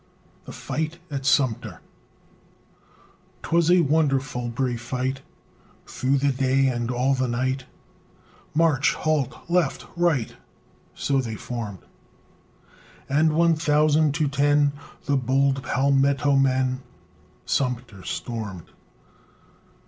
THE 0.45 0.51
FIGHT 0.51 0.97
AT 1.11 1.27
SUMTER 1.27 1.79
'Twas 3.43 3.69
a 3.69 3.81
wonderful 3.81 4.49
brave 4.49 4.81
fight! 4.81 5.21
Through 5.85 6.17
the 6.17 6.31
day 6.31 6.65
and 6.65 6.89
all 6.89 7.13
night, 7.15 7.65
March! 8.55 8.95
Halt! 8.95 9.47
Left! 9.47 9.85
Right! 9.95 10.35
So 10.95 11.21
they 11.21 11.35
formed: 11.35 11.85
And 13.07 13.33
one 13.33 13.53
thousand 13.55 14.15
to 14.15 14.27
ten, 14.27 14.71
The 15.05 15.17
bold 15.17 15.61
Palmetto 15.61 16.35
men 16.35 16.81
Sumter 17.45 18.01
stormed. 18.03 18.71